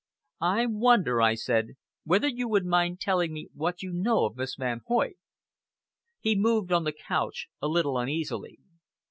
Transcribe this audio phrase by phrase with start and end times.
[0.41, 1.73] "I wonder," I said,
[2.05, 5.17] "whether you would mind telling me what you know of Miss Van Hoyt?"
[6.19, 8.57] He moved on the couch a little uneasily.